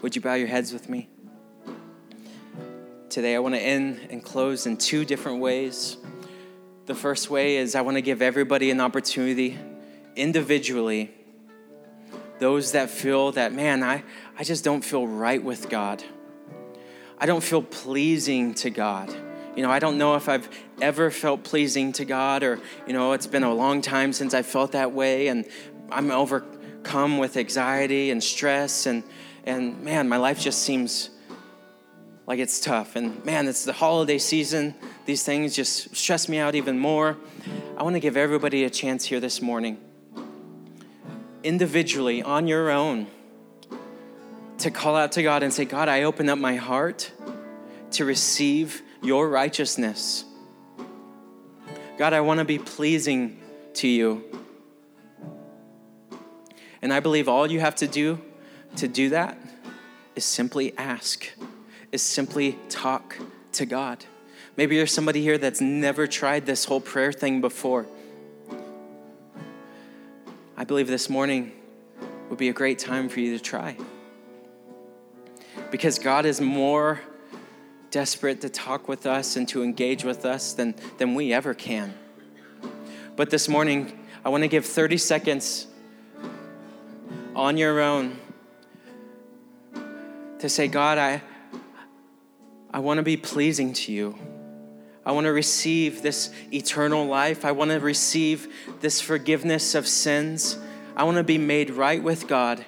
[0.03, 1.09] Would you bow your heads with me?
[3.09, 5.97] Today, I want to end and close in two different ways.
[6.87, 9.59] The first way is I want to give everybody an opportunity
[10.16, 11.14] individually,
[12.39, 14.03] those that feel that, man, I,
[14.39, 16.03] I just don't feel right with God.
[17.18, 19.14] I don't feel pleasing to God.
[19.57, 20.49] You know, I don't know if I've
[20.81, 24.43] ever felt pleasing to God or, you know, it's been a long time since I
[24.43, 25.45] felt that way and
[25.91, 29.05] I'm overcome with anxiety and stress and
[29.47, 31.11] and man, my life just seems
[32.27, 32.97] like it's tough.
[32.97, 34.75] And man, it's the holiday season.
[35.05, 37.17] These things just stress me out even more.
[37.77, 39.79] I want to give everybody a chance here this morning,
[41.43, 43.07] individually, on your own,
[44.59, 47.13] to call out to God and say, God, I open up my heart
[47.93, 50.25] to receive your righteousness.
[51.99, 53.39] God, I want to be pleasing
[53.75, 54.25] to you.
[56.83, 58.21] And I believe all you have to do
[58.77, 59.39] to do that
[60.17, 61.29] is simply ask,
[61.93, 63.17] is simply talk
[63.53, 64.05] to God.
[64.57, 67.87] Maybe you're somebody here that's never tried this whole prayer thing before.
[70.57, 71.53] I believe this morning
[72.29, 73.77] would be a great time for you to try.
[75.71, 77.01] Because God is more
[77.95, 81.95] desperate to talk with us and to engage with us than, than we ever can.
[83.15, 85.69] But this morning, I want to give 30 seconds
[87.37, 88.19] on your own
[90.41, 91.23] to say, God, I,
[92.73, 94.19] I want to be pleasing to you.
[95.07, 97.45] I want to receive this eternal life.
[97.45, 100.59] I want to receive this forgiveness of sins.
[100.97, 102.65] I want to be made right with God.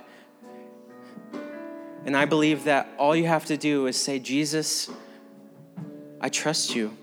[2.04, 4.88] And I believe that all you have to do is say, Jesus,
[6.26, 6.96] I trust you.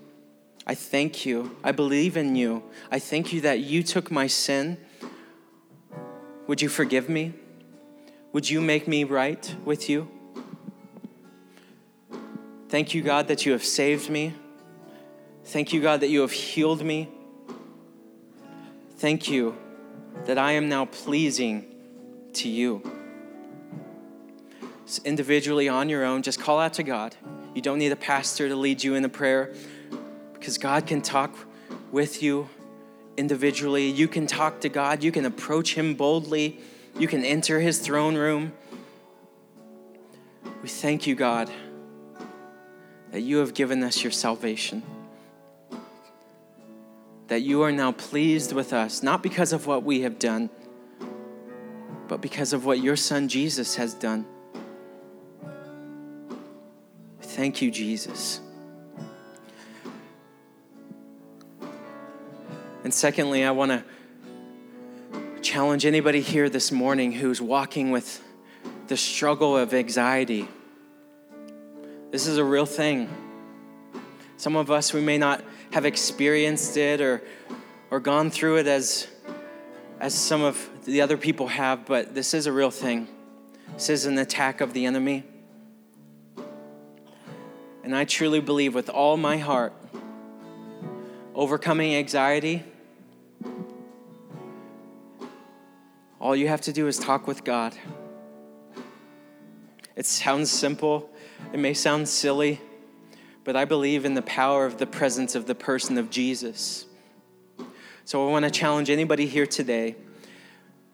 [0.68, 1.56] I thank you.
[1.64, 2.62] I believe in you.
[2.92, 4.78] I thank you that you took my sin.
[6.48, 7.34] Would you forgive me?
[8.34, 10.12] Would you make me right with you?
[12.68, 14.34] Thank you, God, that you have saved me.
[15.46, 17.08] Thank you, God, that you have healed me.
[18.98, 19.56] Thank you
[20.26, 21.66] that I am now pleasing
[22.34, 22.84] to you.
[24.84, 27.16] So individually, on your own, just call out to God.
[27.54, 29.54] You don't need a pastor to lead you in a prayer
[30.34, 31.36] because God can talk
[31.92, 32.50] with you
[33.18, 33.90] individually.
[33.90, 35.04] You can talk to God.
[35.04, 36.60] You can approach Him boldly.
[36.98, 38.54] You can enter His throne room.
[40.62, 41.52] We thank you, God
[43.14, 44.82] that you have given us your salvation.
[47.28, 50.50] That you are now pleased with us, not because of what we have done,
[52.08, 54.26] but because of what your son Jesus has done.
[57.34, 58.40] Thank you, Jesus.
[62.84, 63.84] And secondly, I want to
[65.42, 68.24] challenge anybody here this morning who's walking with
[68.88, 70.48] the struggle of anxiety
[72.14, 73.10] this is a real thing.
[74.38, 77.24] Some of us, we may not have experienced it or,
[77.90, 79.08] or gone through it as,
[80.00, 83.08] as some of the other people have, but this is a real thing.
[83.74, 85.24] This is an attack of the enemy.
[87.84, 89.74] And I truly believe with all my heart,
[91.36, 92.64] overcoming anxiety,
[96.18, 97.76] all you have to do is talk with God.
[99.98, 101.10] It sounds simple,
[101.52, 102.62] it may sound silly,
[103.44, 106.86] but I believe in the power of the presence of the person of Jesus.
[108.06, 109.98] So I want to challenge anybody here today.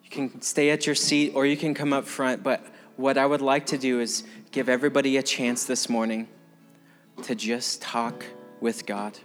[0.03, 2.65] You can stay at your seat or you can come up front, but
[2.95, 6.27] what I would like to do is give everybody a chance this morning
[7.23, 8.25] to just talk
[8.59, 9.17] with God.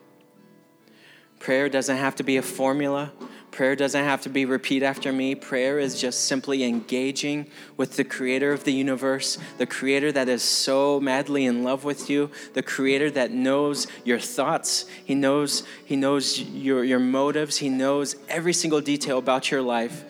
[1.39, 3.13] Prayer doesn't have to be a formula.
[3.51, 5.35] Prayer doesn't have to be repeat after me.
[5.35, 10.43] Prayer is just simply engaging with the creator of the universe, the creator that is
[10.43, 14.87] so madly in love with you, the creator that knows your thoughts.
[15.05, 17.59] He knows, he knows your, your motives.
[17.59, 20.05] He knows every single detail about your life.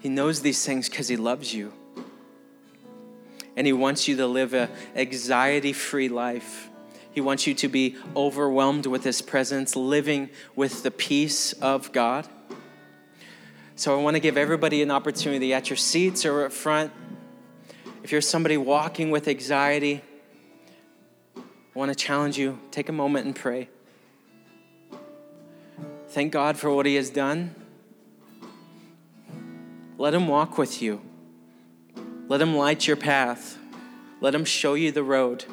[0.00, 1.72] He knows these things because he loves you.
[3.58, 6.68] And he wants you to live an anxiety free life
[7.18, 12.28] he wants you to be overwhelmed with His presence, living with the peace of God.
[13.74, 16.92] So I want to give everybody an opportunity at your seats or up front.
[18.04, 20.00] If you're somebody walking with anxiety,
[21.36, 21.40] I
[21.74, 23.68] want to challenge you take a moment and pray.
[26.10, 27.52] thank God for what He has done.
[29.98, 31.07] Let Him walk with you.
[32.28, 33.56] Let Him light your path.
[34.20, 35.46] Let Him show you the road.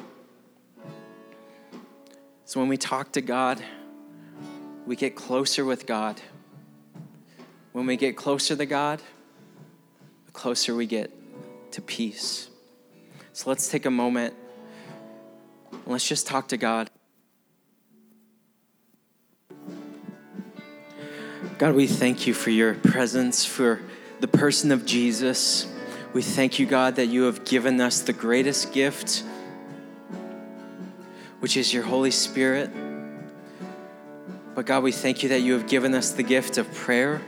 [2.44, 3.64] So when we talk to God,
[4.86, 6.20] we get closer with God.
[7.72, 9.00] When we get closer to God,
[10.26, 11.10] the closer we get
[11.72, 12.50] to peace.
[13.32, 14.34] So let's take a moment
[15.72, 16.90] and let's just talk to God.
[21.56, 23.80] God, we thank you for your presence, for
[24.20, 25.66] the person of Jesus.
[26.12, 29.22] We thank you, God, that you have given us the greatest gift,
[31.40, 32.70] which is your Holy Spirit.
[34.54, 37.20] But God, we thank you that you have given us the gift of prayer.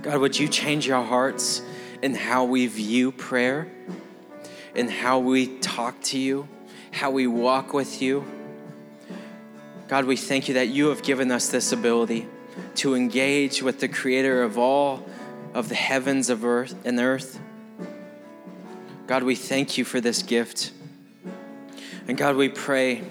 [0.00, 1.60] God, would you change our hearts
[2.00, 3.70] in how we view prayer,
[4.74, 6.48] in how we talk to you,
[6.90, 8.24] how we walk with you?
[9.88, 12.26] God, we thank you that you have given us this ability
[12.76, 15.06] to engage with the creator of all
[15.52, 17.40] of the heavens of earth and earth.
[19.08, 20.70] God, we thank you for this gift.
[22.06, 23.02] And God, we pray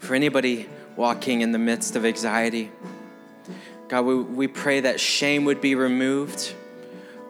[0.00, 2.72] for anybody walking in the midst of anxiety.
[3.86, 6.52] God, we, we pray that shame would be removed.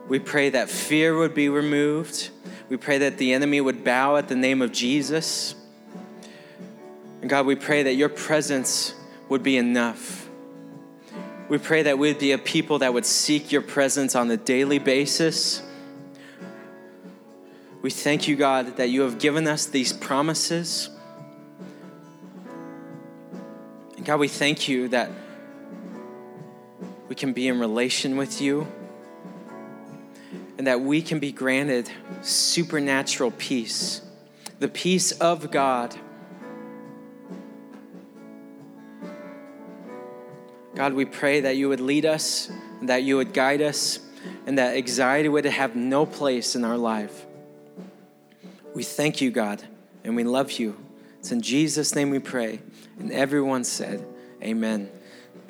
[0.09, 2.31] We pray that fear would be removed.
[2.71, 5.55] We pray that the enemy would bow at the name of Jesus.
[7.21, 8.95] And God, we pray that your presence
[9.29, 10.27] would be enough.
[11.51, 14.79] We pray that we'd be a people that would seek your presence on a daily
[14.79, 15.61] basis.
[17.87, 20.91] We thank you, God, that you have given us these promises.
[23.97, 25.09] And God, we thank you that
[27.09, 28.67] we can be in relation with you
[30.59, 31.89] and that we can be granted
[32.23, 34.01] supernatural peace,
[34.59, 35.95] the peace of God.
[40.75, 42.51] God, we pray that you would lead us,
[42.83, 44.01] that you would guide us,
[44.45, 47.26] and that anxiety would have no place in our life.
[48.77, 49.63] We thank you, God,
[50.05, 50.77] and we love you.
[51.19, 52.61] It's in Jesus' name we pray.
[52.99, 54.07] And everyone said,
[54.43, 54.91] Amen.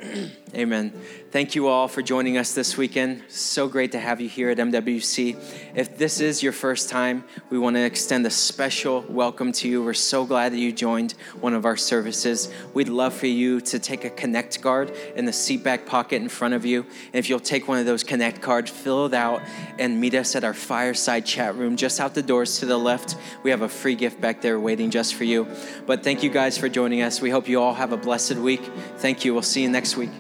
[0.55, 0.93] Amen.
[1.33, 3.25] Thank you all for joining us this weekend.
[3.29, 5.37] So great to have you here at MWC.
[5.75, 9.83] If this is your first time, we want to extend a special welcome to you.
[9.83, 12.51] We're so glad that you joined one of our services.
[12.75, 16.29] We'd love for you to take a Connect card in the seat back pocket in
[16.29, 16.83] front of you.
[16.83, 19.43] And if you'll take one of those Connect cards, fill it out,
[19.81, 23.17] and meet us at our fireside chat room just out the doors to the left.
[23.43, 25.49] We have a free gift back there waiting just for you.
[25.87, 27.21] But thank you guys for joining us.
[27.21, 28.63] We hope you all have a blessed week.
[28.99, 29.35] Thank you.
[29.35, 30.11] We'll see you next week.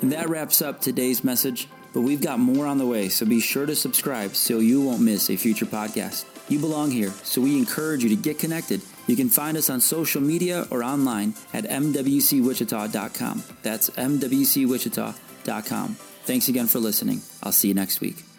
[0.00, 3.40] And that wraps up today's message, but we've got more on the way, so be
[3.40, 6.24] sure to subscribe so you won't miss a future podcast.
[6.48, 8.80] You belong here, so we encourage you to get connected.
[9.06, 13.42] You can find us on social media or online at mwcwichita.com.
[13.62, 15.96] That's mwcwichita.com.
[16.24, 17.22] Thanks again for listening.
[17.42, 18.29] I'll see you next week.